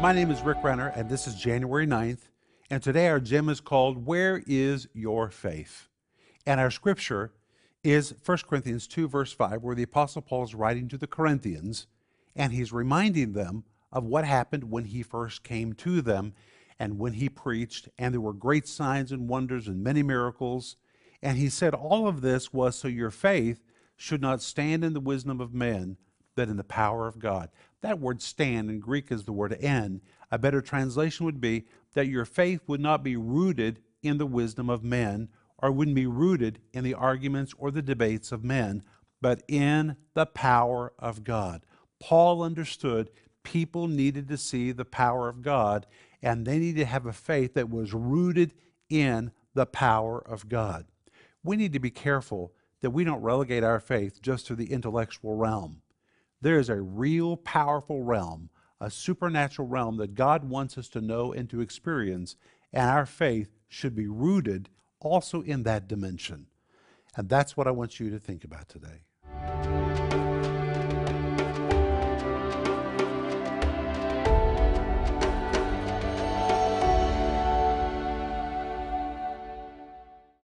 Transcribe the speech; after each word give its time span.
My 0.00 0.12
name 0.12 0.30
is 0.30 0.42
Rick 0.42 0.58
Renner, 0.62 0.92
and 0.94 1.10
this 1.10 1.26
is 1.26 1.34
January 1.34 1.84
9th. 1.84 2.28
And 2.70 2.80
today 2.80 3.08
our 3.08 3.18
gem 3.18 3.48
is 3.48 3.58
called 3.60 4.06
Where 4.06 4.44
is 4.46 4.86
Your 4.94 5.28
Faith? 5.28 5.88
And 6.46 6.60
our 6.60 6.70
scripture 6.70 7.32
is 7.82 8.14
1 8.24 8.38
Corinthians 8.48 8.86
2, 8.86 9.08
verse 9.08 9.32
5, 9.32 9.60
where 9.60 9.74
the 9.74 9.82
Apostle 9.82 10.22
Paul 10.22 10.44
is 10.44 10.54
writing 10.54 10.86
to 10.90 10.98
the 10.98 11.08
Corinthians, 11.08 11.88
and 12.36 12.52
he's 12.52 12.72
reminding 12.72 13.32
them 13.32 13.64
of 13.90 14.04
what 14.04 14.24
happened 14.24 14.70
when 14.70 14.84
he 14.84 15.02
first 15.02 15.42
came 15.42 15.72
to 15.72 16.00
them 16.00 16.32
and 16.78 17.00
when 17.00 17.14
he 17.14 17.28
preached, 17.28 17.88
and 17.98 18.14
there 18.14 18.20
were 18.20 18.32
great 18.32 18.68
signs 18.68 19.10
and 19.10 19.28
wonders 19.28 19.66
and 19.66 19.82
many 19.82 20.04
miracles. 20.04 20.76
And 21.20 21.38
he 21.38 21.48
said, 21.48 21.74
All 21.74 22.06
of 22.06 22.20
this 22.20 22.52
was 22.52 22.78
so 22.78 22.86
your 22.86 23.10
faith 23.10 23.64
should 23.96 24.22
not 24.22 24.42
stand 24.42 24.84
in 24.84 24.92
the 24.92 25.00
wisdom 25.00 25.40
of 25.40 25.52
men, 25.52 25.96
but 26.38 26.48
in 26.48 26.56
the 26.56 26.62
power 26.62 27.08
of 27.08 27.18
God. 27.18 27.50
That 27.80 27.98
word 27.98 28.22
stand 28.22 28.70
in 28.70 28.78
Greek 28.78 29.10
is 29.10 29.24
the 29.24 29.32
word 29.32 29.56
end. 29.60 30.02
A 30.30 30.38
better 30.38 30.60
translation 30.60 31.26
would 31.26 31.40
be 31.40 31.64
that 31.94 32.06
your 32.06 32.24
faith 32.24 32.60
would 32.68 32.80
not 32.80 33.02
be 33.02 33.16
rooted 33.16 33.80
in 34.04 34.18
the 34.18 34.26
wisdom 34.26 34.70
of 34.70 34.84
men 34.84 35.30
or 35.58 35.72
wouldn't 35.72 35.96
be 35.96 36.06
rooted 36.06 36.60
in 36.72 36.84
the 36.84 36.94
arguments 36.94 37.52
or 37.58 37.72
the 37.72 37.82
debates 37.82 38.30
of 38.30 38.44
men, 38.44 38.84
but 39.20 39.42
in 39.48 39.96
the 40.14 40.26
power 40.26 40.92
of 40.96 41.24
God. 41.24 41.66
Paul 41.98 42.40
understood 42.40 43.10
people 43.42 43.88
needed 43.88 44.28
to 44.28 44.36
see 44.36 44.70
the 44.70 44.84
power 44.84 45.28
of 45.28 45.42
God 45.42 45.86
and 46.22 46.46
they 46.46 46.60
needed 46.60 46.82
to 46.82 46.86
have 46.86 47.06
a 47.06 47.12
faith 47.12 47.54
that 47.54 47.68
was 47.68 47.92
rooted 47.92 48.54
in 48.88 49.32
the 49.54 49.66
power 49.66 50.20
of 50.20 50.48
God. 50.48 50.86
We 51.42 51.56
need 51.56 51.72
to 51.72 51.80
be 51.80 51.90
careful 51.90 52.52
that 52.80 52.90
we 52.90 53.02
don't 53.02 53.22
relegate 53.22 53.64
our 53.64 53.80
faith 53.80 54.22
just 54.22 54.46
to 54.46 54.54
the 54.54 54.72
intellectual 54.72 55.34
realm. 55.34 55.82
There 56.40 56.58
is 56.58 56.68
a 56.68 56.80
real 56.80 57.36
powerful 57.36 58.02
realm, 58.02 58.50
a 58.80 58.90
supernatural 58.90 59.66
realm 59.66 59.96
that 59.96 60.14
God 60.14 60.44
wants 60.44 60.78
us 60.78 60.88
to 60.90 61.00
know 61.00 61.32
and 61.32 61.50
to 61.50 61.60
experience, 61.60 62.36
and 62.72 62.88
our 62.88 63.06
faith 63.06 63.56
should 63.68 63.94
be 63.94 64.06
rooted 64.06 64.68
also 65.00 65.42
in 65.42 65.64
that 65.64 65.88
dimension. 65.88 66.46
And 67.16 67.28
that's 67.28 67.56
what 67.56 67.66
I 67.66 67.72
want 67.72 67.98
you 67.98 68.10
to 68.10 68.18
think 68.18 68.44
about 68.44 68.68
today. 68.68 69.87